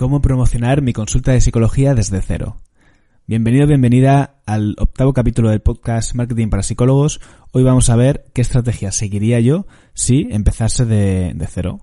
[0.00, 2.56] cómo promocionar mi consulta de psicología desde cero.
[3.26, 7.20] Bienvenido, bienvenida al octavo capítulo del podcast Marketing para Psicólogos.
[7.52, 11.80] Hoy vamos a ver qué estrategia seguiría yo si empezase de, de cero.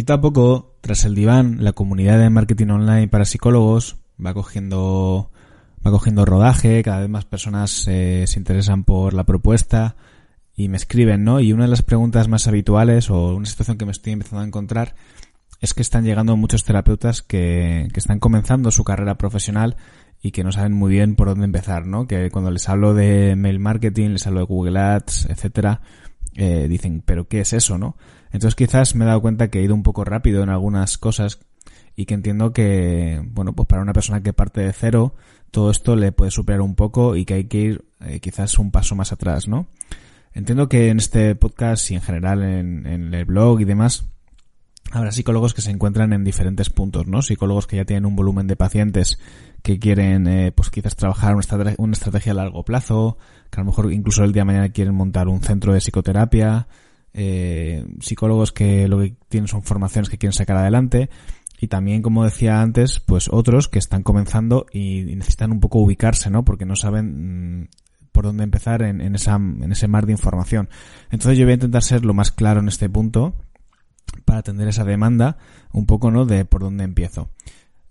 [0.00, 5.30] Poquito a poco, tras el diván, la comunidad de marketing online para psicólogos va cogiendo
[5.86, 9.96] va cogiendo rodaje, cada vez más personas eh, se interesan por la propuesta
[10.56, 11.38] y me escriben, ¿no?
[11.40, 14.46] Y una de las preguntas más habituales o una situación que me estoy empezando a
[14.46, 14.94] encontrar
[15.60, 19.76] es que están llegando muchos terapeutas que, que están comenzando su carrera profesional
[20.22, 22.06] y que no saben muy bien por dónde empezar, ¿no?
[22.06, 25.82] Que cuando les hablo de mail marketing, les hablo de Google Ads, etcétera,
[26.34, 27.96] eh, dicen, pero ¿qué es eso, no?
[28.32, 31.40] Entonces quizás me he dado cuenta que he ido un poco rápido en algunas cosas
[31.96, 35.14] y que entiendo que, bueno, pues para una persona que parte de cero,
[35.50, 38.70] todo esto le puede superar un poco y que hay que ir eh, quizás un
[38.70, 39.66] paso más atrás, ¿no?
[40.32, 44.06] Entiendo que en este podcast y en general en, en el blog y demás,
[44.90, 47.22] habrá psicólogos que se encuentran en diferentes puntos, ¿no?
[47.22, 49.18] Psicólogos que ya tienen un volumen de pacientes
[49.62, 53.18] que quieren, eh, pues quizás trabajar una estrategia, una estrategia a largo plazo,
[53.50, 56.66] que a lo mejor incluso el día de mañana quieren montar un centro de psicoterapia,
[57.12, 61.10] eh, psicólogos que lo que tienen son formaciones que quieren sacar adelante
[61.60, 66.30] y también, como decía antes, pues otros que están comenzando y necesitan un poco ubicarse,
[66.30, 66.42] ¿no?
[66.44, 67.68] Porque no saben mm,
[68.12, 70.70] por dónde empezar en, esa, en ese mar de información.
[71.10, 73.34] Entonces yo voy a intentar ser lo más claro en este punto
[74.24, 75.38] para atender esa demanda
[75.72, 76.26] un poco, ¿no?
[76.26, 77.30] De por dónde empiezo.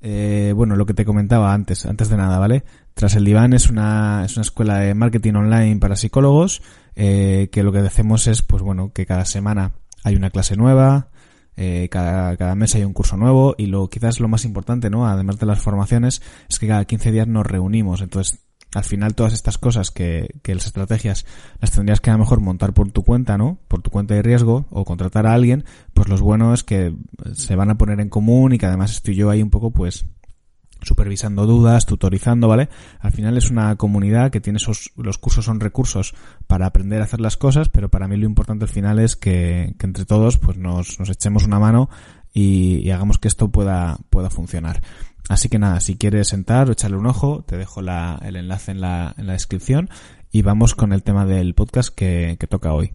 [0.01, 2.63] Eh, bueno, lo que te comentaba antes, antes de nada, ¿vale?
[2.93, 6.61] Tras el diván es una, es una escuela de marketing online para psicólogos,
[6.95, 11.09] eh, que lo que hacemos es, pues bueno, que cada semana hay una clase nueva,
[11.57, 15.05] eh, cada, cada mes hay un curso nuevo y lo quizás lo más importante, ¿no?
[15.05, 18.01] Además de las formaciones, es que cada 15 días nos reunimos.
[18.01, 18.39] Entonces,
[18.75, 21.25] al final todas estas cosas que, que las estrategias
[21.59, 23.57] las tendrías que a lo mejor montar por tu cuenta, ¿no?
[23.67, 26.95] Por tu cuenta de riesgo o contratar a alguien, pues lo bueno es que
[27.33, 30.05] se van a poner en común y que además estoy yo ahí un poco pues
[30.81, 32.69] supervisando dudas, tutorizando, ¿vale?
[32.99, 36.13] Al final es una comunidad que tiene esos, los cursos son recursos
[36.47, 39.75] para aprender a hacer las cosas, pero para mí lo importante al final es que,
[39.77, 41.89] que entre todos pues nos, nos echemos una mano
[42.39, 44.81] y, hagamos que esto pueda, pueda funcionar.
[45.27, 48.71] Así que nada, si quieres sentar o echarle un ojo, te dejo la, el enlace
[48.71, 49.89] en la, en la descripción
[50.31, 52.93] y vamos con el tema del podcast que, que toca hoy.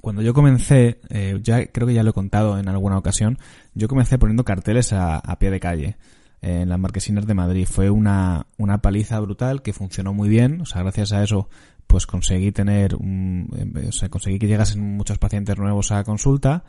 [0.00, 3.38] Cuando yo comencé, eh, ya creo que ya lo he contado en alguna ocasión,
[3.74, 5.96] yo comencé poniendo carteles a, pie de calle
[6.42, 7.66] en las marquesinas de Madrid.
[7.66, 10.60] Fue una, una paliza brutal que funcionó muy bien.
[10.60, 11.48] O sea, gracias a eso,
[11.86, 13.48] pues conseguí tener, un,
[13.88, 16.64] o sea, conseguí que llegasen muchos pacientes nuevos a consulta.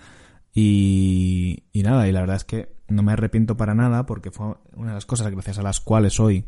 [0.58, 4.90] Y, nada, y la verdad es que no me arrepiento para nada porque fue una
[4.90, 6.46] de las cosas gracias a las cuales hoy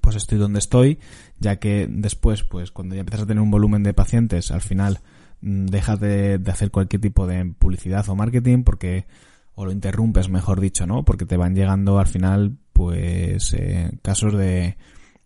[0.00, 0.98] pues estoy donde estoy,
[1.38, 5.00] ya que después, pues cuando ya empiezas a tener un volumen de pacientes, al final
[5.40, 9.06] dejas de, de hacer cualquier tipo de publicidad o marketing porque
[9.54, 11.04] o lo interrumpes, mejor dicho, ¿no?
[11.04, 14.76] Porque te van llegando al final, pues, eh, casos de,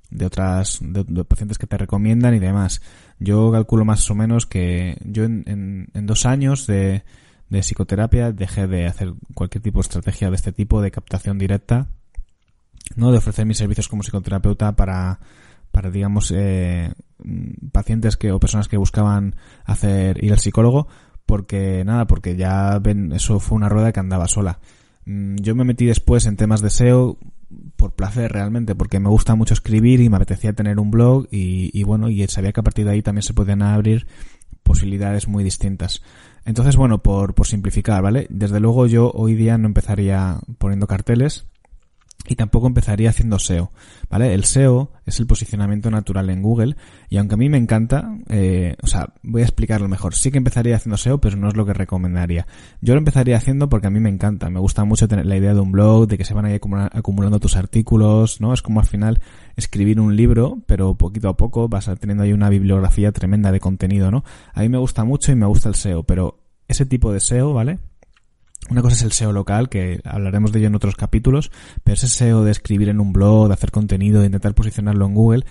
[0.08, 2.80] de otras, de, de, pacientes que te recomiendan y demás.
[3.18, 7.04] Yo calculo más o menos que yo en, en, en dos años de,
[7.52, 11.88] de psicoterapia dejé de hacer cualquier tipo de estrategia de este tipo de captación directa,
[12.96, 13.12] ¿no?
[13.12, 15.20] De ofrecer mis servicios como psicoterapeuta para,
[15.70, 16.92] para digamos, eh,
[17.70, 20.88] pacientes que, o personas que buscaban hacer, ir al psicólogo,
[21.26, 24.58] porque nada, porque ya ven, eso fue una rueda que andaba sola.
[25.04, 27.18] Mm, yo me metí después en temas de SEO
[27.76, 31.70] por placer realmente, porque me gusta mucho escribir y me apetecía tener un blog y,
[31.78, 34.06] y bueno, y sabía que a partir de ahí también se podían abrir
[34.62, 36.02] posibilidades muy distintas.
[36.44, 38.26] Entonces, bueno, por, por simplificar, ¿vale?
[38.30, 41.46] Desde luego yo hoy día no empezaría poniendo carteles,
[42.28, 43.72] y tampoco empezaría haciendo SEO,
[44.08, 44.32] ¿vale?
[44.32, 46.76] El SEO es el posicionamiento natural en Google
[47.08, 50.14] y aunque a mí me encanta, eh, o sea, voy a explicarlo mejor.
[50.14, 52.46] Sí que empezaría haciendo SEO, pero no es lo que recomendaría.
[52.80, 55.52] Yo lo empezaría haciendo porque a mí me encanta, me gusta mucho tener la idea
[55.52, 56.54] de un blog, de que se van a
[56.92, 58.54] acumulando tus artículos, ¿no?
[58.54, 59.20] Es como al final
[59.56, 64.10] escribir un libro, pero poquito a poco vas teniendo ahí una bibliografía tremenda de contenido,
[64.10, 64.24] ¿no?
[64.54, 66.38] A mí me gusta mucho y me gusta el SEO, pero
[66.68, 67.80] ese tipo de SEO, ¿vale?
[68.70, 71.50] Una cosa es el SEO local, que hablaremos de ello en otros capítulos,
[71.84, 75.14] pero ese SEO de escribir en un blog, de hacer contenido, de intentar posicionarlo en
[75.14, 75.44] Google,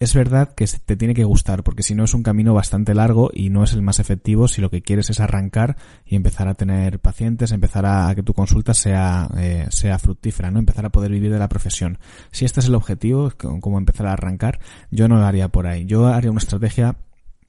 [0.00, 3.30] es verdad que te tiene que gustar, porque si no es un camino bastante largo
[3.34, 5.76] y no es el más efectivo si lo que quieres es arrancar
[6.06, 10.52] y empezar a tener pacientes, empezar a, a que tu consulta sea, eh, sea fructífera,
[10.52, 10.60] ¿no?
[10.60, 11.98] Empezar a poder vivir de la profesión.
[12.30, 14.60] Si este es el objetivo, como empezar a arrancar,
[14.92, 15.84] yo no lo haría por ahí.
[15.84, 16.96] Yo haría una estrategia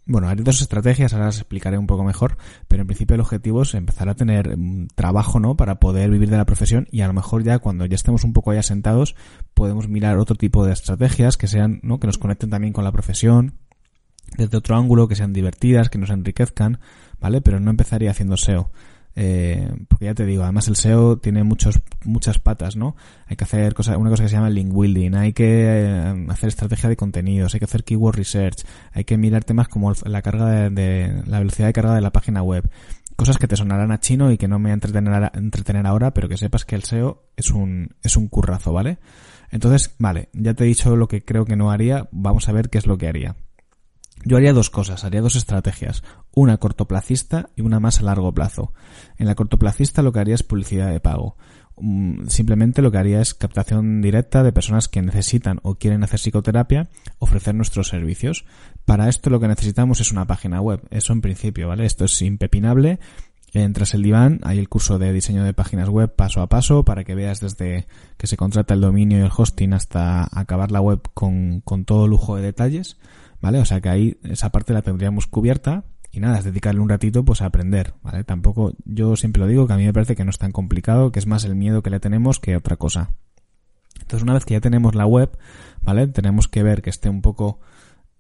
[0.10, 3.62] bueno, hay dos estrategias, ahora las explicaré un poco mejor, pero en principio el objetivo
[3.62, 5.56] es empezar a tener mm, trabajo, ¿no?
[5.56, 8.34] Para poder vivir de la profesión y a lo mejor ya cuando ya estemos un
[8.34, 9.16] poco ya sentados
[9.54, 12.00] podemos mirar otro tipo de estrategias que sean, ¿no?
[12.00, 13.60] Que nos conecten también con la profesión
[14.36, 16.80] desde otro ángulo, que sean divertidas, que nos enriquezcan,
[17.20, 17.42] ¿vale?
[17.42, 18.72] Pero no empezaría haciendo SEO.
[19.16, 22.96] Eh, porque ya te digo, además el SEO tiene muchos, muchas patas, ¿no?
[23.26, 26.50] Hay que hacer cosa, una cosa que se llama link building, hay que eh, hacer
[26.50, 30.70] estrategia de contenidos, hay que hacer keyword research, hay que mirar temas como la carga
[30.70, 32.70] de, la velocidad de carga de la página web.
[33.16, 36.38] Cosas que te sonarán a chino y que no me entretener, entretener ahora, pero que
[36.38, 39.00] sepas que el SEO es un, es un currazo, ¿vale?
[39.52, 42.70] Entonces, vale, ya te he dicho lo que creo que no haría, vamos a ver
[42.70, 43.36] qué es lo que haría.
[44.26, 48.74] Yo haría dos cosas, haría dos estrategias, una cortoplacista y una más a largo plazo.
[49.18, 51.38] En la cortoplacista lo que haría es publicidad de pago.
[51.82, 56.20] Mm, simplemente lo que haría es captación directa de personas que necesitan o quieren hacer
[56.20, 56.90] psicoterapia,
[57.20, 58.46] ofrecer nuestros servicios.
[58.86, 60.82] Para esto lo que necesitamos es una página web.
[60.90, 61.86] Eso en principio, ¿vale?
[61.86, 63.00] Esto es impepinable.
[63.54, 67.04] Entras el diván, hay el curso de diseño de páginas web paso a paso para
[67.04, 67.88] que veas desde
[68.18, 72.08] que se contrata el dominio y el hosting hasta acabar la web con, con todo
[72.08, 72.98] lujo de detalles.
[73.42, 73.60] ¿Vale?
[73.60, 77.24] O sea que ahí esa parte la tendríamos cubierta y nada, es dedicarle un ratito
[77.24, 78.24] pues a aprender, ¿vale?
[78.24, 81.12] Tampoco, yo siempre lo digo que a mí me parece que no es tan complicado,
[81.12, 83.12] que es más el miedo que le tenemos que otra cosa.
[84.00, 85.38] Entonces una vez que ya tenemos la web,
[85.82, 86.08] ¿vale?
[86.08, 87.60] Tenemos que ver que esté un poco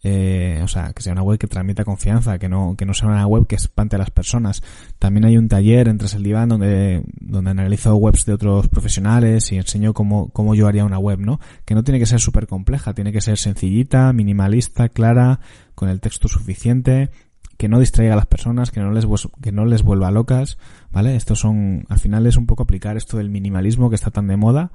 [0.02, 3.10] eh, o sea, que sea una web que transmita confianza, que no, que no sea
[3.10, 4.64] una web que espante a las personas.
[4.98, 9.58] También hay un taller entre el diván donde, donde analizo webs de otros profesionales y
[9.58, 11.40] enseño cómo, cómo yo haría una web, ¿no?
[11.66, 15.42] Que no tiene que ser súper compleja, tiene que ser sencillita, minimalista, clara,
[15.76, 17.10] con el texto suficiente,
[17.58, 19.06] que no distraiga a las personas, que no les,
[19.42, 20.58] que no les vuelva locas,
[20.92, 21.18] ¿vale?
[21.18, 24.38] Estos son, al final es un poco aplicar esto del minimalismo que está tan de
[24.38, 24.72] moda,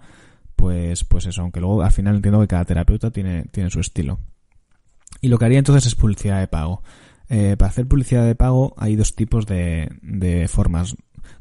[0.55, 4.19] pues, pues eso, aunque luego al final entiendo que cada terapeuta tiene, tiene su estilo.
[5.21, 6.83] Y lo que haría entonces es publicidad de pago.
[7.29, 10.97] Eh, para hacer publicidad de pago hay dos tipos de, de formas.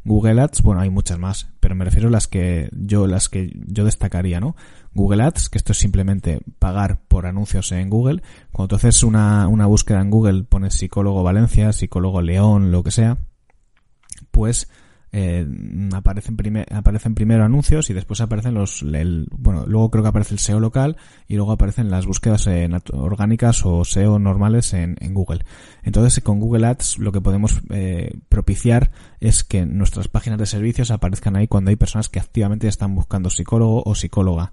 [0.05, 3.53] Google Ads, bueno, hay muchas más, pero me refiero a las que yo, las que
[3.67, 4.55] yo destacaría, ¿no?
[4.93, 8.21] Google Ads, que esto es simplemente pagar por anuncios en Google.
[8.51, 12.91] Cuando tú haces una, una búsqueda en Google, pones psicólogo Valencia, psicólogo León, lo que
[12.91, 13.17] sea,
[14.31, 14.69] pues
[15.15, 15.45] eh,
[15.93, 16.35] aparecen,
[16.71, 20.59] aparecen primero anuncios y después aparecen los, el, bueno, luego creo que aparece el SEO
[20.59, 22.49] local y luego aparecen las búsquedas
[22.91, 25.45] orgánicas o SEO normales en, Google.
[25.83, 28.89] Entonces con Google Ads lo que podemos eh, propiciar
[29.19, 33.29] es que nuestras páginas de servicios aparezcan ahí cuando hay personas que activamente están buscando
[33.29, 34.51] psicólogo o psicóloga.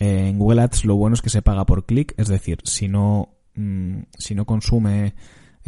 [0.00, 2.88] Eh, en Google Ads lo bueno es que se paga por clic, es decir, si
[2.88, 5.14] no, mm, si no consume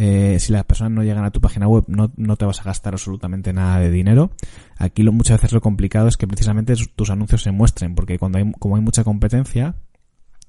[0.03, 2.65] eh, si las personas no llegan a tu página web, no, no, te vas a
[2.65, 4.31] gastar absolutamente nada de dinero.
[4.79, 8.39] Aquí lo, muchas veces lo complicado es que precisamente tus anuncios se muestren, porque cuando
[8.39, 9.75] hay, como hay mucha competencia,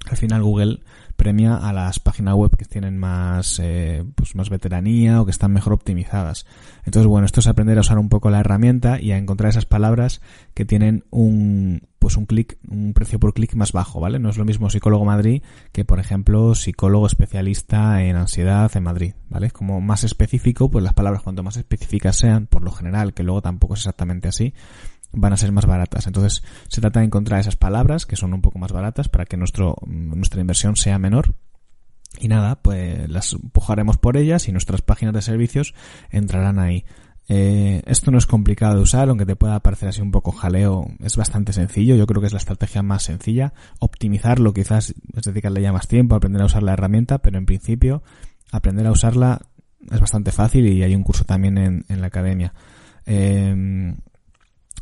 [0.10, 0.80] al final Google
[1.18, 5.52] premia a las páginas web que tienen más, eh, pues más veteranía o que están
[5.52, 6.46] mejor optimizadas.
[6.86, 9.66] Entonces, bueno, esto es aprender a usar un poco la herramienta y a encontrar esas
[9.66, 10.22] palabras
[10.54, 14.18] que tienen un, pues un clic, un precio por clic más bajo, ¿vale?
[14.18, 19.14] No es lo mismo psicólogo Madrid que, por ejemplo, psicólogo especialista en ansiedad en Madrid,
[19.30, 19.52] ¿vale?
[19.52, 23.44] Como más específico, pues las palabras cuanto más específicas sean, por lo general, que luego
[23.44, 24.56] tampoco es exactamente así,
[25.12, 26.08] van a ser más baratas.
[26.08, 29.38] Entonces, se trata de encontrar esas palabras que son un poco más baratas para que
[29.38, 31.36] nuestro, nuestra inversión sea menor.
[32.20, 35.76] Y nada, pues las empujaremos por ellas y nuestras páginas de servicios
[36.10, 36.84] entrarán ahí.
[37.34, 40.88] Eh, esto no es complicado de usar, aunque te pueda parecer así un poco jaleo,
[41.02, 43.54] es bastante sencillo, yo creo que es la estrategia más sencilla.
[43.80, 48.04] Optimizarlo quizás es dedicarle ya más tiempo, aprender a usar la herramienta, pero en principio
[48.52, 49.40] aprender a usarla
[49.90, 51.58] es bastante fácil y hay un curso también
[51.88, 52.54] en, la academia.
[53.06, 53.96] Eh,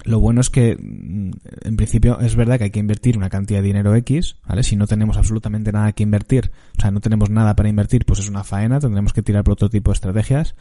[0.05, 1.31] lo bueno es que, mm,
[1.65, 4.63] en principio, es verdad que hay que invertir una cantidad de dinero X, ¿vale?
[4.63, 8.19] Si no tenemos absolutamente nada que invertir, o sea, no tenemos nada para invertir, pues
[8.19, 10.55] es una faena, tendremos que tirar por otro tipo de estrategias,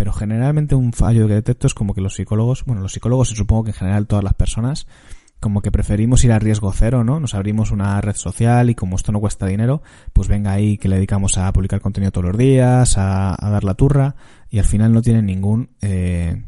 [0.00, 3.36] pero generalmente un fallo que detecto es como que los psicólogos, bueno, los psicólogos y
[3.36, 4.86] supongo que en general todas las personas,
[5.40, 7.20] como que preferimos ir a riesgo cero, ¿no?
[7.20, 9.82] Nos abrimos una red social y como esto no cuesta dinero,
[10.14, 13.62] pues venga ahí que le dedicamos a publicar contenido todos los días, a, a dar
[13.62, 14.16] la turra,
[14.48, 16.44] y al final no tiene ningún, eh,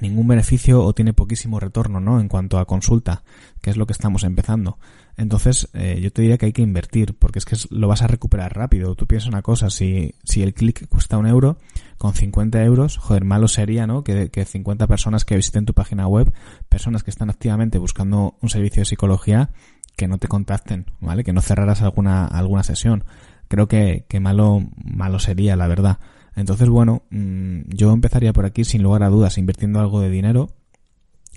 [0.00, 2.20] ningún beneficio o tiene poquísimo retorno, ¿no?
[2.20, 3.22] En cuanto a consulta,
[3.60, 4.78] que es lo que estamos empezando.
[5.16, 8.06] Entonces, eh, yo te diría que hay que invertir, porque es que lo vas a
[8.06, 8.94] recuperar rápido.
[8.94, 11.58] Tú piensas una cosa, si, si el clic cuesta un euro,
[11.98, 14.04] con 50 euros, joder, malo sería, ¿no?
[14.04, 16.32] Que, que 50 personas que visiten tu página web,
[16.68, 19.50] personas que están activamente buscando un servicio de psicología,
[19.96, 21.24] que no te contacten, ¿vale?
[21.24, 23.04] Que no cerraras alguna, alguna sesión.
[23.48, 25.98] Creo que, que malo, malo sería, la verdad.
[26.36, 30.50] Entonces, bueno, mm, yo empezaría por aquí sin lugar a dudas invirtiendo algo de dinero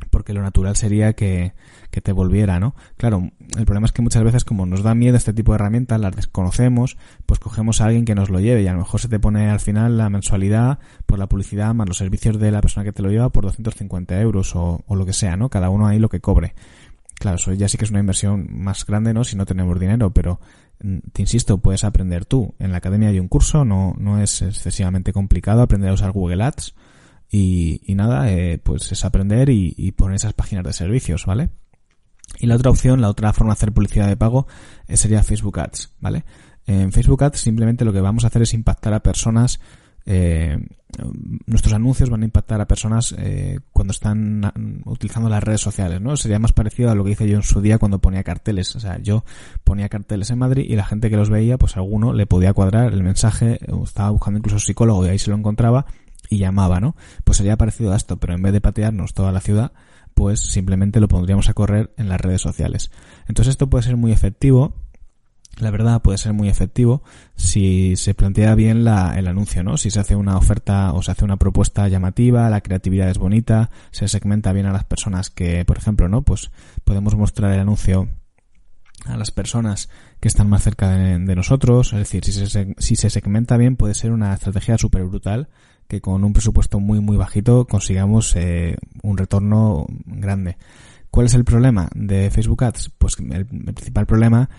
[0.10, 1.54] porque lo natural sería que,
[1.90, 2.76] que te volviera, ¿no?
[2.98, 6.00] Claro, el problema es que muchas veces como nos da miedo este tipo de herramientas,
[6.00, 9.08] las desconocemos, pues cogemos a alguien que nos lo lleve y a lo mejor se
[9.08, 12.84] te pone al final la mensualidad por la publicidad más los servicios de la persona
[12.84, 15.50] que te lo lleva por 250 euros o, o lo que sea, ¿no?
[15.50, 16.54] Cada uno ahí lo que cobre.
[17.16, 19.24] Claro, eso ya sí que es una inversión más grande, ¿no?
[19.24, 20.40] Si no tenemos dinero, pero
[20.82, 22.54] mm, te insisto, puedes aprender tú.
[22.60, 26.44] En la academia hay un curso, no, no es excesivamente complicado aprender a usar Google
[26.44, 26.76] Ads
[27.30, 31.50] y, y nada, eh, pues es aprender y, y, poner esas páginas de servicios, ¿vale?
[32.40, 34.48] Y la otra opción, la otra forma de hacer publicidad de pago
[34.88, 36.26] eh, sería Facebook Ads, ¿vale?
[36.68, 39.60] En Facebook Ads simplemente lo que vamos a hacer es impactar a personas
[40.06, 40.58] eh,
[41.46, 46.16] nuestros anuncios van a impactar a personas eh, cuando están utilizando las redes sociales, ¿no?
[46.16, 48.76] Sería más parecido a lo que hice yo en su día cuando ponía carteles.
[48.76, 49.26] O sea, yo
[49.64, 52.94] ponía carteles en Madrid y la gente que los veía, pues alguno le podía cuadrar
[52.94, 55.86] el mensaje, o estaba buscando incluso psicólogo y ahí se lo encontraba
[56.30, 56.96] y llamaba, ¿no?
[57.24, 59.74] Pues sería parecido a esto, pero en vez de patearnos toda la ciudad,
[60.14, 62.90] pues simplemente lo pondríamos a correr en las redes sociales.
[63.28, 64.76] Entonces esto puede ser muy efectivo
[65.58, 67.02] la verdad puede ser muy efectivo
[67.36, 69.78] si se plantea bien la, el anuncio, ¿no?
[69.78, 73.70] Si se hace una oferta o se hace una propuesta llamativa, la creatividad es bonita,
[73.92, 76.24] se segmenta bien a las personas que, por ejemplo, ¿no?
[76.24, 76.52] Pues
[76.84, 78.10] podemos mostrar el anuncio
[79.06, 83.10] a las personas que están más cerca de, nosotros, es decir, si se, si se
[83.10, 85.50] segmenta bien puede ser una estrategia súper brutal
[85.88, 90.58] que con un presupuesto muy muy bajito consigamos eh, un retorno grande.
[91.12, 92.92] ¿Cuál es el problema de Facebook Ads?
[92.98, 94.50] Pues el, el principal problema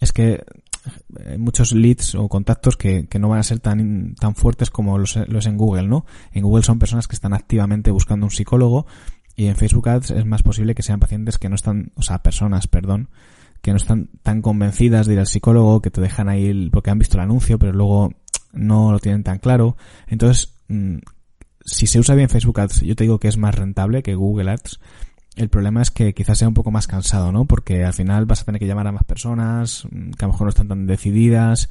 [0.00, 0.44] es que
[1.26, 4.98] hay muchos leads o contactos que, que no van a ser tan, tan fuertes como
[4.98, 6.06] los, los en Google, ¿no?
[6.32, 8.86] En Google son personas que están activamente buscando un psicólogo
[9.36, 12.22] y en Facebook Ads es más posible que sean pacientes que no están, o sea,
[12.22, 13.10] personas, perdón,
[13.62, 16.98] que no están tan convencidas de ir al psicólogo, que te dejan ahí porque han
[16.98, 18.12] visto el anuncio, pero luego
[18.52, 19.76] no lo tienen tan claro.
[20.08, 20.96] Entonces, mmm,
[21.64, 24.50] si se usa bien Facebook Ads, yo te digo que es más rentable que Google
[24.50, 24.80] Ads
[25.40, 27.46] el problema es que quizás sea un poco más cansado, ¿no?
[27.46, 30.32] Porque al final vas a tener que llamar a más personas, mm, que a lo
[30.32, 31.70] mejor no están tan decididas.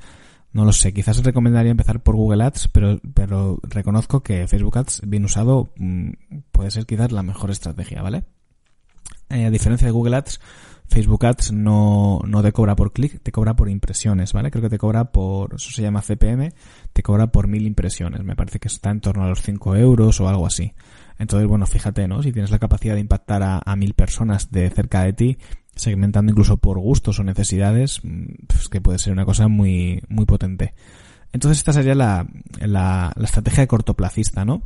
[0.52, 5.02] No lo sé, quizás recomendaría empezar por Google Ads, pero, pero reconozco que Facebook Ads
[5.06, 6.10] bien usado mm,
[6.52, 8.24] puede ser quizás la mejor estrategia, ¿vale?
[9.30, 10.40] Eh, a diferencia de Google Ads,
[10.88, 14.50] Facebook Ads no, no te cobra por clic, te cobra por impresiones, ¿vale?
[14.50, 16.52] Creo que te cobra por, eso se llama CPM,
[16.92, 18.24] te cobra por mil impresiones.
[18.24, 20.74] Me parece que está en torno a los 5 euros o algo así.
[21.20, 22.24] Entonces, bueno, fíjate, ¿no?
[22.24, 25.38] Si tienes la capacidad de impactar a, mil personas de cerca de ti,
[25.76, 30.26] segmentando incluso por gustos o necesidades, mm, pues que puede ser una cosa muy, muy
[30.26, 30.74] potente.
[31.34, 32.26] Entonces esta sería la,
[32.60, 34.64] la, la estrategia de cortoplacista, ¿no?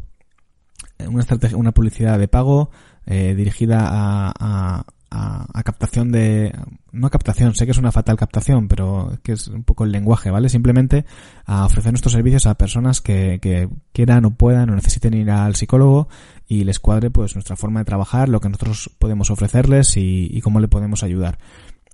[1.08, 2.70] Una estrategia, una publicidad de pago
[3.08, 6.58] eh, dirigida a, a, a, captación de,
[6.92, 9.92] no a captación, sé que es una fatal captación, pero que es un poco el
[9.92, 10.50] lenguaje, ¿vale?
[10.50, 11.06] Simplemente
[11.46, 15.56] a ofrecer nuestros servicios a personas que, que quieran o puedan o necesiten ir al
[15.56, 16.08] psicólogo
[16.48, 20.42] y les cuadre pues nuestra forma de trabajar, lo que nosotros podemos ofrecerles y, y
[20.42, 21.38] cómo le podemos ayudar.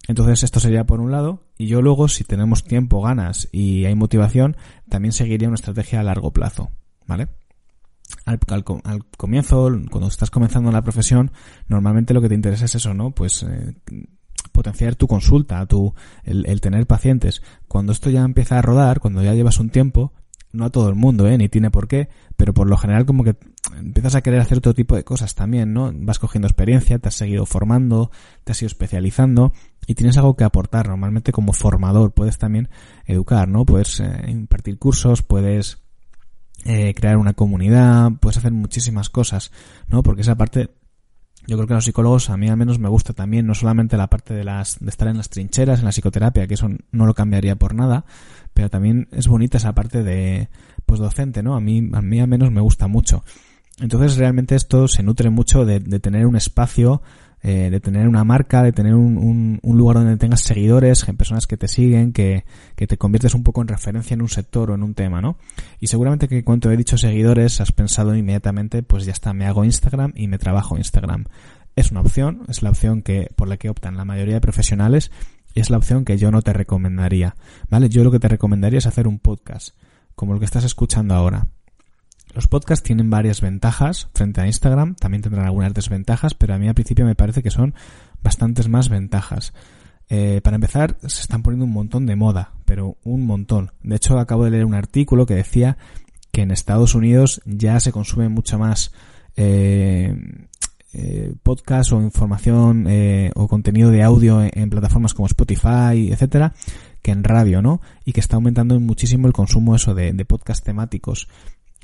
[0.07, 3.95] Entonces esto sería por un lado y yo luego si tenemos tiempo, ganas y hay
[3.95, 4.55] motivación,
[4.87, 6.71] también seguiría una estrategia a largo plazo,
[7.05, 7.27] ¿vale?
[8.25, 8.39] Al,
[9.17, 11.31] comienzo, cuando estás comenzando en la profesión,
[11.67, 13.11] normalmente lo que te interesa es eso, ¿no?
[13.11, 13.75] Pues eh,
[14.51, 17.41] potenciar tu consulta, tu, el, el, tener pacientes.
[17.67, 20.13] Cuando esto ya empieza a rodar, cuando ya llevas un tiempo,
[20.51, 21.37] no a todo el mundo, ¿eh?
[21.37, 23.35] Ni tiene por qué, pero por lo general como que
[23.77, 25.91] empiezas a querer hacer otro tipo de cosas también, ¿no?
[25.93, 28.11] Vas cogiendo experiencia, te has seguido formando,
[28.43, 29.53] te has ido especializando
[29.85, 30.87] y tienes algo que aportar.
[30.87, 32.69] Normalmente como formador puedes también
[33.05, 33.65] educar, ¿no?
[33.65, 35.83] Puedes eh, impartir cursos, puedes
[36.65, 39.51] eh, crear una comunidad, puedes hacer muchísimas cosas,
[39.87, 40.03] ¿no?
[40.03, 40.71] Porque esa parte
[41.47, 43.97] yo creo que a los psicólogos a mí al menos me gusta también no solamente
[43.97, 47.05] la parte de las de estar en las trincheras en la psicoterapia que eso no
[47.07, 48.05] lo cambiaría por nada
[48.53, 50.49] pero también es bonita esa parte de
[50.85, 53.23] pues docente no a mí a mí al menos me gusta mucho
[53.81, 57.01] entonces realmente esto se nutre mucho de, de tener un espacio,
[57.41, 61.55] eh, de tener una marca, de tener un, un, lugar donde tengas seguidores, personas que
[61.55, 62.43] te siguen, que,
[62.75, 65.37] que te conviertes un poco en referencia en un sector o en un tema, ¿no?
[65.79, 69.63] Y seguramente que cuando he dicho seguidores has pensado inmediatamente, pues ya está, me hago
[69.63, 71.25] Instagram y me trabajo Instagram.
[71.75, 75.11] Es una opción, es la opción que, por la que optan la mayoría de profesionales
[75.55, 77.35] es la opción que yo no te recomendaría,
[77.69, 77.89] ¿vale?
[77.89, 79.75] Yo lo que te recomendaría es hacer un podcast,
[80.15, 81.47] como el que estás escuchando ahora
[82.33, 86.67] los podcasts tienen varias ventajas frente a Instagram, también tendrán algunas desventajas, pero a mí
[86.67, 87.73] al principio me parece que son
[88.21, 89.53] bastantes más ventajas.
[90.09, 93.71] Eh, para empezar, se están poniendo un montón de moda, pero un montón.
[93.81, 95.77] De hecho, acabo de leer un artículo que decía
[96.31, 98.91] que en Estados Unidos ya se consume mucho más
[99.35, 100.15] eh,
[100.93, 106.53] eh, podcast o información eh, o contenido de audio en, plataformas como Spotify, etcétera,
[107.01, 107.79] que en radio, ¿no?
[108.05, 111.27] Y que está aumentando muchísimo el consumo eso de, de podcast temáticos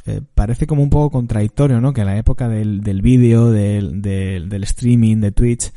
[0.06, 1.94] eh, parece como un poco contradictorio, ¿no?
[1.94, 5.72] Que en la época del, del vídeo, del, del, del, streaming, de Twitch,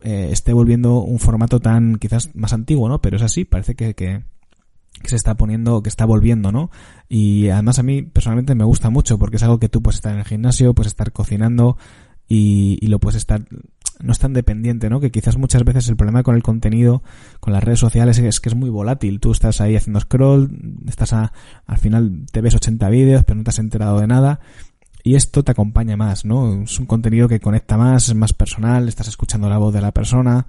[0.00, 3.00] eh, esté volviendo un formato tan quizás más antiguo, ¿no?
[3.02, 4.22] Pero es así, parece que, que,
[5.02, 6.70] que se está poniendo, que está volviendo, ¿no?
[7.08, 10.12] Y además a mí personalmente me gusta mucho porque es algo que tú puedes estar
[10.12, 11.76] en el gimnasio, puedes estar cocinando
[12.28, 13.44] y, y lo puedes estar
[14.00, 15.00] no es tan dependiente, ¿no?
[15.00, 17.02] Que quizás muchas veces el problema con el contenido,
[17.40, 19.20] con las redes sociales es que es muy volátil.
[19.20, 21.32] Tú estás ahí haciendo scroll, estás a,
[21.66, 24.40] al final te ves 80 vídeos, pero no te has enterado de nada.
[25.02, 26.62] Y esto te acompaña más, ¿no?
[26.62, 29.92] Es un contenido que conecta más, es más personal, estás escuchando la voz de la
[29.92, 30.46] persona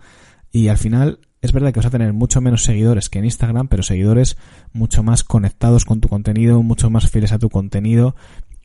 [0.52, 3.68] y al final es verdad que vas a tener mucho menos seguidores que en Instagram,
[3.68, 4.38] pero seguidores
[4.74, 8.16] mucho más conectados con tu contenido, mucho más fieles a tu contenido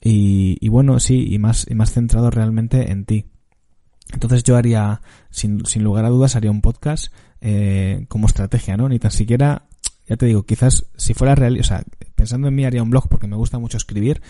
[0.02, 3.26] y, y bueno, sí, y más, y más centrados realmente en ti.
[4.12, 8.88] Entonces yo haría, sin, sin lugar a dudas, haría un podcast eh, como estrategia, ¿no?
[8.88, 9.68] Ni tan siquiera,
[10.06, 11.82] ya te digo, quizás si fuera real, o sea,
[12.16, 14.20] pensando en mí haría un blog porque me gusta mucho escribir,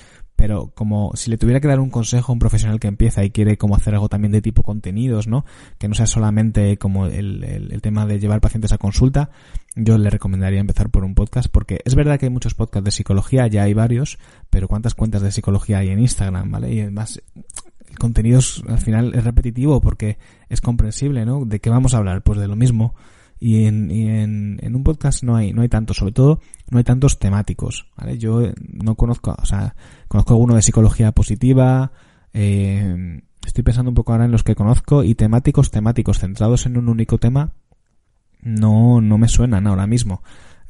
[0.42, 3.30] pero como si le tuviera que dar un consejo a un profesional que empieza y
[3.30, 5.44] quiere como hacer algo también de tipo contenidos, ¿no?
[5.78, 9.30] Que no sea solamente como el, el, tema de llevar pacientes a consulta,
[9.76, 12.90] yo le recomendaría empezar por un podcast porque es verdad que hay muchos podcasts de
[12.90, 14.18] psicología, ya hay varios,
[14.50, 16.74] pero ¿cuántas cuentas de psicología hay en Instagram, ¿vale?
[16.74, 17.22] Y además
[17.88, 20.18] el contenido es, al final es repetitivo porque
[20.48, 21.44] es comprensible, ¿no?
[21.44, 22.22] ¿De qué vamos a hablar?
[22.22, 22.96] Pues de lo mismo.
[23.44, 26.38] Y en, y en, en un podcast no hay, no hay tanto, sobre todo
[26.70, 28.16] no hay tantos temáticos, ¿vale?
[28.16, 29.74] Yo no conozco, o sea,
[30.06, 31.90] conozco alguno de psicología positiva,
[32.32, 36.76] eh, estoy pensando un poco ahora en los que conozco y temáticos, temáticos, centrados en
[36.76, 37.54] un único tema,
[38.42, 40.22] no, no me suenan ahora mismo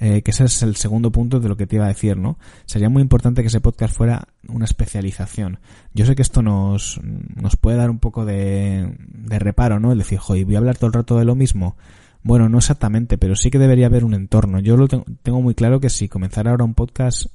[0.05, 2.37] eh, que ese es el segundo punto de lo que te iba a decir, ¿no?
[2.65, 5.61] Sería muy importante que ese podcast fuera una especialización.
[5.95, 7.01] Yo sé que esto nos,
[7.37, 9.93] nos puede dar un poco de, de reparo, ¿no?
[9.93, 11.77] El decir, joder, voy a hablar todo el rato de lo mismo.
[12.23, 14.61] Bueno, no exactamente, pero sí que debería haber un entorno.
[14.61, 17.27] Yo lo tengo, tengo muy claro que si comenzara ahora un podcast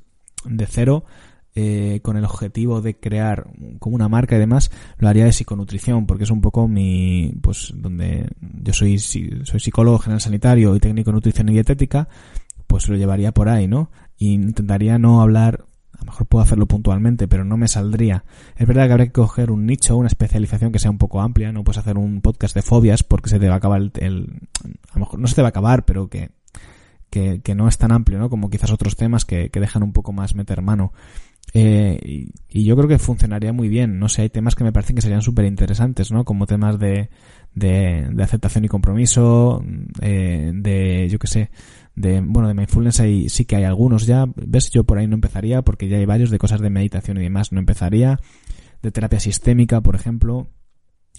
[0.45, 1.05] de cero,
[1.59, 3.47] eh, con el objetivo de crear
[3.79, 7.73] como una marca y demás, lo haría de psiconutrición, porque es un poco mi, pues,
[7.75, 8.29] donde
[8.61, 12.09] yo soy, soy psicólogo general sanitario y técnico de nutrición y dietética,
[12.67, 13.89] pues lo llevaría por ahí, ¿no?
[14.19, 15.65] Y intentaría no hablar,
[15.97, 18.23] a lo mejor puedo hacerlo puntualmente, pero no me saldría.
[18.55, 21.51] Es verdad que habría que coger un nicho, una especialización que sea un poco amplia,
[21.51, 24.39] no puedes hacer un podcast de fobias porque se te va a acabar el,
[24.91, 26.29] a lo mejor no se te va a acabar, pero que,
[27.09, 28.29] que, que no es tan amplio, ¿no?
[28.29, 30.93] Como quizás otros temas que, que dejan un poco más meter mano.
[31.53, 33.99] Eh, y, y, yo creo que funcionaría muy bien.
[33.99, 36.25] No sé, hay temas que me parecen que serían súper interesantes, ¿no?
[36.25, 37.09] Como temas de,
[37.55, 39.63] de, de aceptación y compromiso,
[40.01, 41.49] eh, de, yo qué sé,
[41.97, 45.15] de, bueno, de mindfulness hay, sí que hay algunos ya, ves, yo por ahí no
[45.15, 48.19] empezaría porque ya hay varios de cosas de meditación y demás, no empezaría,
[48.83, 50.47] de terapia sistémica, por ejemplo,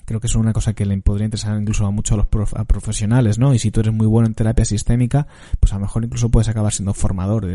[0.05, 2.55] creo que es una cosa que le podría interesar incluso a muchos a los prof
[2.55, 3.53] a profesionales, ¿no?
[3.55, 5.27] Y si tú eres muy bueno en terapia sistémica,
[5.59, 7.47] pues a lo mejor incluso puedes acabar siendo formador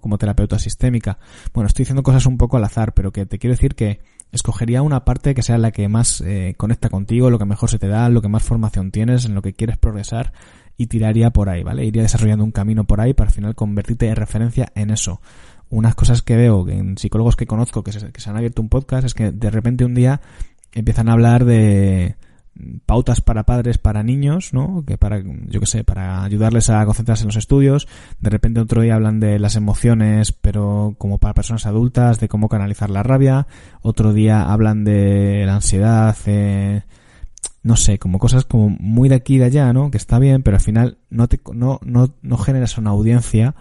[0.00, 1.18] como terapeuta sistémica.
[1.52, 4.82] Bueno, estoy diciendo cosas un poco al azar, pero que te quiero decir que escogería
[4.82, 7.88] una parte que sea la que más eh, conecta contigo, lo que mejor se te
[7.88, 10.32] da, lo que más formación tienes, en lo que quieres progresar
[10.78, 11.84] y tiraría por ahí, ¿vale?
[11.84, 15.20] Iría desarrollando un camino por ahí para al final convertirte en referencia en eso.
[15.68, 18.70] Unas cosas que veo en psicólogos que conozco que se, que se han abierto un
[18.70, 20.22] podcast es que de repente un día
[20.72, 22.16] empiezan a hablar de
[22.86, 24.84] pautas para padres para niños, ¿no?
[24.86, 27.88] Que para, yo qué sé, para ayudarles a concentrarse en los estudios.
[28.20, 32.48] De repente otro día hablan de las emociones, pero como para personas adultas, de cómo
[32.48, 33.46] canalizar la rabia.
[33.82, 36.82] Otro día hablan de la ansiedad, eh,
[37.68, 39.90] no sé, como cosas como muy de aquí y de allá, ¿no?
[39.90, 43.54] Que está bien, pero al final no te, no, no, no generas una audiencia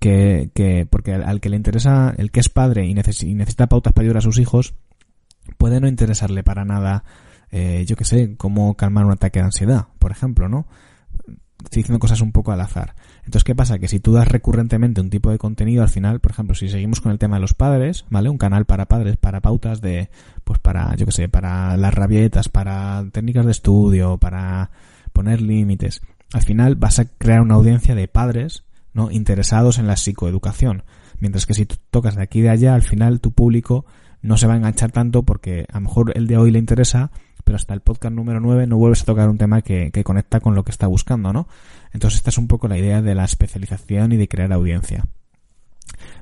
[0.00, 3.68] que, que porque al, que le interesa, el que es padre y, neces y, necesita
[3.68, 4.74] pautas para ayudar a sus hijos,
[5.56, 7.04] puede no interesarle para nada,
[7.52, 10.66] eh, yo que sé, cómo calmar un ataque de ansiedad, por ejemplo, ¿no?
[11.62, 12.94] Estoy diciendo cosas un poco al azar.
[13.18, 13.78] Entonces, ¿qué pasa?
[13.78, 17.00] Que si tú das recurrentemente un tipo de contenido, al final, por ejemplo, si seguimos
[17.00, 18.28] con el tema de los padres, ¿vale?
[18.28, 20.10] Un canal para padres, para pautas de,
[20.44, 24.70] pues para, yo que sé, para las rabietas, para técnicas de estudio, para
[25.12, 26.02] poner límites.
[26.32, 29.10] Al final vas a crear una audiencia de padres, ¿no?
[29.10, 30.84] Interesados en la psicoeducación.
[31.18, 33.86] Mientras que si tú tocas de aquí y de allá, al final tu público
[34.20, 37.10] no se va a enganchar tanto porque a lo mejor el de hoy le interesa,
[37.44, 40.54] pero hasta el podcast número 9 no vuelves a tocar un tema que, conecta con
[40.54, 41.46] lo que está buscando, ¿no?
[41.92, 45.04] Entonces esta es un poco la idea de la especialización y de crear audiencia.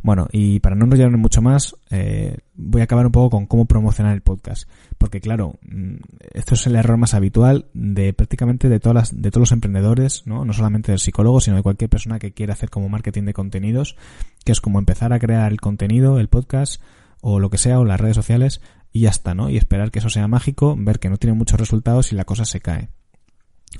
[0.02, 3.66] Bueno, y para no enrollarme mucho más, eh, voy a acabar un poco con cómo
[3.66, 4.68] promocionar el podcast.
[4.98, 5.94] Porque claro, mm,
[6.34, 10.26] esto es el error más habitual de prácticamente de todas las, de todos los emprendedores,
[10.26, 10.44] ¿no?
[10.44, 13.96] No solamente del psicólogo, sino de cualquier persona que quiera hacer como marketing de contenidos,
[14.44, 16.82] que es como empezar a crear el contenido, el podcast,
[17.20, 18.60] o lo que sea, o las redes sociales,
[18.92, 19.48] y ya está, ¿no?
[19.50, 22.44] Y esperar que eso sea mágico, ver que no tiene muchos resultados y la cosa
[22.44, 22.88] se cae.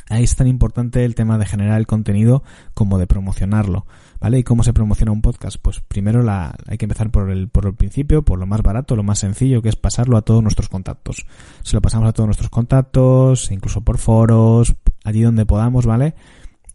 [0.09, 3.87] Ahí es tan importante el tema de generar el contenido como de promocionarlo,
[4.21, 4.39] ¿vale?
[4.39, 5.59] ¿Y cómo se promociona un podcast?
[5.61, 8.97] Pues primero la, hay que empezar por el, por el principio, por lo más barato,
[8.97, 11.27] lo más sencillo, que es pasarlo a todos nuestros contactos.
[11.63, 16.15] Se lo pasamos a todos nuestros contactos, incluso por foros, allí donde podamos, ¿vale?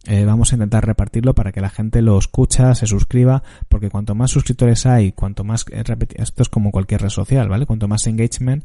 [0.06, 4.14] Eh, vamos a intentar repartirlo para que la gente lo escucha, se suscriba, porque cuanto
[4.14, 5.82] más suscriptores hay, cuanto más eh,
[6.14, 7.66] esto es como cualquier red social, ¿vale?
[7.66, 8.64] Cuanto más engagement,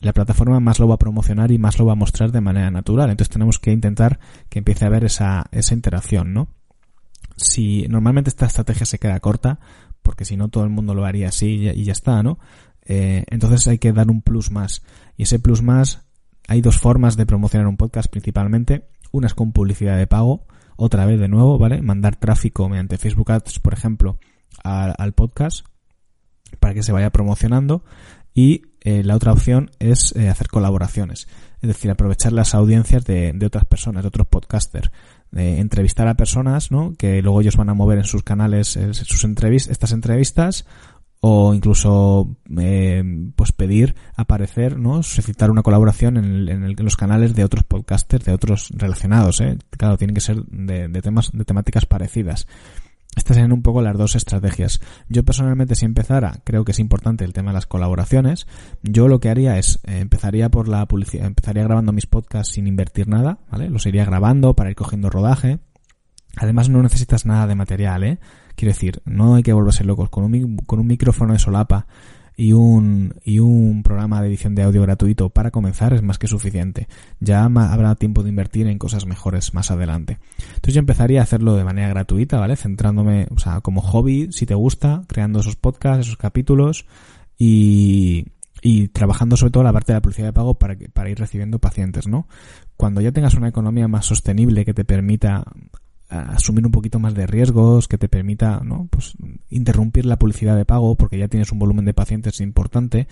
[0.00, 2.70] la plataforma más lo va a promocionar y más lo va a mostrar de manera
[2.70, 3.10] natural.
[3.10, 6.48] Entonces tenemos que intentar que empiece a haber esa, esa interacción, ¿no?
[7.36, 9.60] Si normalmente esta estrategia se queda corta,
[10.02, 12.38] porque si no todo el mundo lo haría así y ya, está, ¿no?
[12.84, 14.82] Eh, entonces hay que dar un plus más.
[15.16, 16.02] Y ese plus más,
[16.48, 18.88] hay dos formas de promocionar un podcast principalmente.
[19.12, 20.46] Una es con publicidad de pago,
[20.82, 21.80] otra vez de nuevo, ¿vale?
[21.80, 24.18] Mandar tráfico mediante Facebook Ads, por ejemplo,
[24.64, 25.64] al podcast
[26.60, 27.82] para que se vaya promocionando
[28.34, 31.28] y eh, la otra opción es eh, hacer colaboraciones,
[31.60, 34.90] es decir, aprovechar las audiencias de, de otras personas, de otros podcasters,
[35.34, 36.92] entrevistar a personas, ¿no?
[36.98, 40.66] Que luego ellos van a mover en sus canales eh, sus entrevistas, estas entrevistas
[41.24, 42.36] o incluso
[43.36, 45.04] pues pedir aparecer, ¿no?
[45.04, 49.56] Suscitar una colaboración en, en, los canales de otros podcasters, de otros relacionados, ¿eh?
[49.70, 52.48] Claro, tienen que ser de, de temas, de temáticas parecidas.
[53.14, 54.80] Estas serían un poco las dos estrategias.
[55.08, 58.48] Yo personalmente si empezara, creo que es importante el tema de las colaboraciones.
[58.82, 62.66] Yo lo que haría es, eh, empezaría por la publicidad, empezaría grabando mis podcasts sin
[62.66, 63.70] invertir nada, ¿vale?
[63.70, 65.60] Los iría grabando para ir cogiendo rodaje.
[66.36, 68.18] Además no necesitas nada de material, ¿eh?
[68.54, 70.08] Quiero decir, no hay que volverse locos.
[70.10, 71.86] Con un, con un micrófono de solapa
[72.36, 76.26] y un, y un programa de edición de audio gratuito para comenzar es más que
[76.26, 76.88] suficiente.
[77.20, 80.18] Ya habrá tiempo de invertir en cosas mejores más adelante.
[80.38, 82.56] Entonces yo empezaría a hacerlo de manera gratuita, ¿vale?
[82.56, 86.86] Centrándome, o sea, como hobby, si te gusta, creando esos podcasts, esos capítulos
[87.36, 88.26] y,
[88.62, 91.18] y trabajando sobre todo la parte de la publicidad de pago para, que, para ir
[91.18, 92.28] recibiendo pacientes, ¿no?
[92.76, 95.44] Cuando ya tengas una economía más sostenible que te permita
[96.12, 98.86] asumir un poquito más de riesgos, que te permita, ¿no?
[98.90, 99.14] Pues
[99.50, 103.08] interrumpir la publicidad de pago porque ya tienes un volumen de pacientes importante.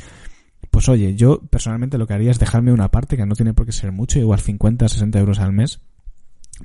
[0.71, 3.67] Pues oye, yo personalmente lo que haría es dejarme una parte que no tiene por
[3.67, 5.81] qué ser mucho, igual 50, 60 euros al mes,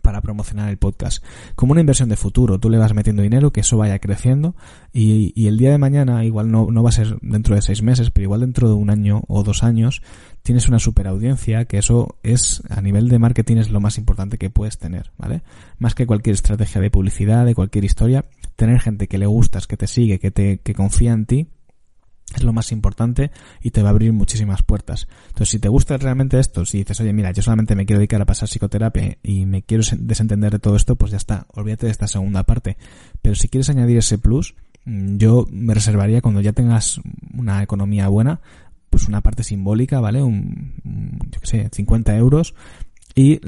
[0.01, 1.23] para promocionar el podcast.
[1.55, 4.55] Como una inversión de futuro, tú le vas metiendo dinero, que eso vaya creciendo
[4.93, 7.81] y, y el día de mañana, igual no, no va a ser dentro de seis
[7.81, 10.01] meses, pero igual dentro de un año o dos años,
[10.43, 14.37] tienes una super audiencia, que eso es, a nivel de marketing, es lo más importante
[14.37, 15.41] que puedes tener, ¿vale?
[15.79, 19.75] Más que cualquier estrategia de publicidad, de cualquier historia, tener gente que le gustas, que
[19.75, 21.47] te sigue, que te, que confía en ti,
[22.37, 25.07] es lo más importante y te va a abrir muchísimas puertas.
[25.27, 28.21] Entonces, si te gusta realmente esto, si dices, oye, mira, yo solamente me quiero dedicar
[28.21, 31.91] a pasar psicoterapia y me quiero desentender de todo esto, pues ya está, olvídate de
[31.91, 32.77] esta segunda parte.
[33.21, 37.01] Pero si quieres añadir ese plus, mm, yo me reservaría cuando ya tengas
[37.33, 38.41] una economía buena,
[38.89, 40.23] pues una parte simbólica, ¿vale?
[40.23, 40.73] Un,
[41.31, 42.55] yo qué sé, 50 euros
[43.15, 43.39] y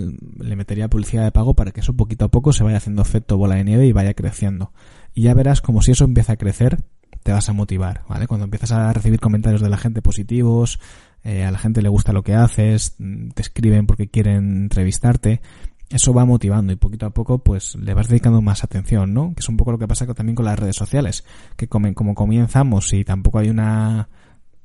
[0.41, 3.38] le metería publicidad de pago para que eso poquito a poco se vaya haciendo efecto
[3.38, 4.71] bola de nieve y vaya creciendo.
[5.13, 6.80] Y ya verás como si eso empieza a crecer,
[7.27, 8.25] te vas a motivar, ¿vale?
[8.25, 10.79] Cuando empiezas a recibir comentarios de la gente positivos,
[11.25, 15.41] eh, a la gente le gusta lo que haces, mm, te escriben porque quieren entrevistarte,
[15.89, 19.33] eso va motivando y poquito a poco pues le vas dedicando más atención, ¿no?
[19.33, 21.25] Que es un poco lo que pasa también con las redes sociales,
[21.57, 24.07] que como, comenzamos y tampoco hay una...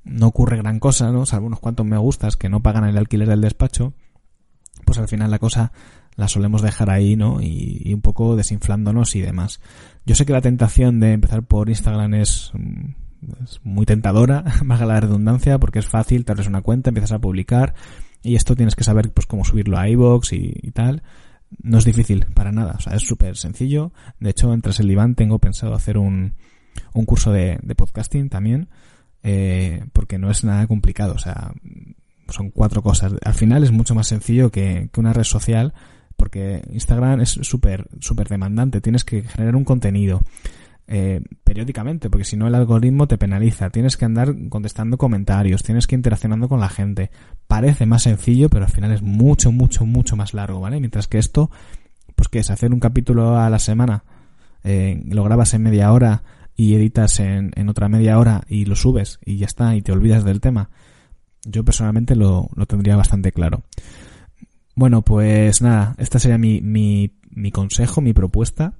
[0.04, 1.26] no ocurre gran cosa, ¿no?
[1.26, 3.92] Salvo unos cuantos me gustas que no pagan el alquiler del despacho,
[4.84, 5.72] pues al final la cosa
[6.14, 7.40] la solemos dejar ahí, ¿no?
[7.40, 9.60] Y, un poco desinflándonos y demás.
[10.04, 14.80] Yo sé que la tentación de empezar por Instagram es, mm, es muy tentadora, más
[14.80, 17.74] la redundancia, porque es fácil, te abres una cuenta, empiezas a publicar,
[18.22, 21.02] y esto tienes que saber pues cómo subirlo a iVoox y, y tal.
[21.62, 23.92] No es difícil para nada, o sea, es súper sencillo.
[24.18, 26.34] De hecho, entre el diván tengo pensado hacer un,
[26.94, 28.68] un curso de, de podcasting también,
[29.22, 31.52] eh, porque no es nada complicado, o sea,
[32.28, 33.12] son cuatro cosas.
[33.22, 35.74] Al final es mucho más sencillo que una red social
[36.22, 40.20] porque Instagram es súper súper demandante, tienes que generar un contenido
[40.86, 45.88] eh, periódicamente, porque si no el algoritmo te penaliza, tienes que andar contestando comentarios, tienes
[45.88, 47.10] que interaccionando con la gente.
[47.48, 50.78] Parece más sencillo, pero al final es mucho, mucho, mucho más largo, ¿vale?
[50.78, 51.50] Mientras que esto,
[52.14, 54.04] pues que es hacer un capítulo a la semana,
[54.62, 56.22] eh, lo grabas en media hora
[56.54, 59.90] y editas en, en otra media hora y lo subes y ya está, y te
[59.90, 60.70] olvidas del tema.
[61.44, 63.64] Yo personalmente lo, lo tendría bastante claro.
[64.74, 68.74] Bueno, pues nada, esta sería mi, mi, mi consejo, mi propuesta.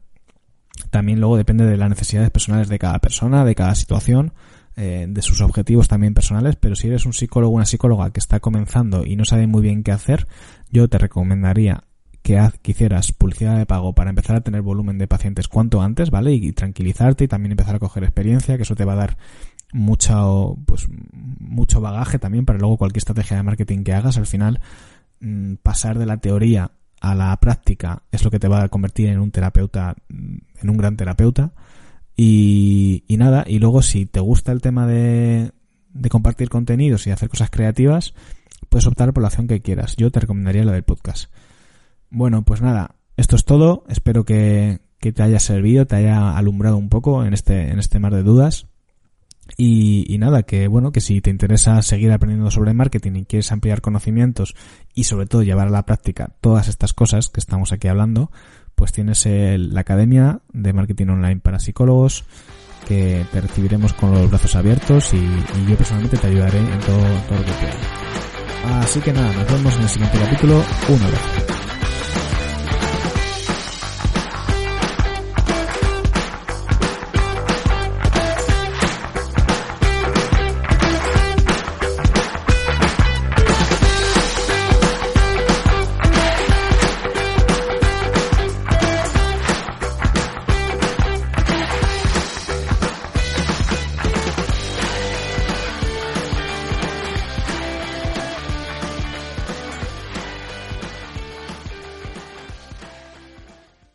[0.91, 4.33] También luego depende de las necesidades personales de cada persona, de cada situación,
[4.77, 8.21] eh, de sus objetivos también personales, pero si eres un psicólogo o una psicóloga que
[8.21, 10.27] está comenzando y no sabe muy bien qué hacer,
[10.71, 11.85] yo te recomendaría
[12.23, 16.33] que, hicieras publicidad de pago para empezar a tener volumen de pacientes cuanto antes, ¿vale?
[16.33, 19.19] Y, y tranquilizarte y también empezar a coger experiencia, que eso te va a dar
[19.75, 24.61] mucho, pues, mucho bagaje también para luego cualquier estrategia de marketing que hagas, al final
[25.63, 29.19] pasar de la teoría a la práctica es lo que te va a convertir en
[29.19, 31.53] un terapeuta, en un gran terapeuta.
[32.17, 35.53] Y, y nada, y luego si te gusta el tema de,
[35.93, 38.15] de compartir contenidos y hacer cosas creativas,
[38.69, 39.97] puedes optar por la opción que quieras.
[39.97, 41.33] Yo te recomendaría la del podcast.
[42.11, 43.85] Bueno, pues nada, esto es todo.
[43.89, 47.99] Espero que, que te haya servido, te haya alumbrado un poco en este, en este
[47.99, 48.67] mar de dudas.
[49.57, 53.81] Y, nada, que bueno, que si te interesa seguir aprendiendo sobre marketing y quieres ampliar
[53.81, 54.55] conocimientos
[54.95, 58.31] y sobre todo llevar a la práctica todas estas cosas que estamos aquí hablando,
[58.75, 62.25] pues tienes la Academia de Marketing Online para Psicólogos
[62.89, 65.21] que te recibiremos con los brazos abiertos y,
[65.69, 68.81] yo personalmente te ayudaré en todo, todo lo que pueda.
[68.81, 70.63] Así que nada, nos vemos en el siguiente capítulo.
[70.89, 71.62] Un abrazo.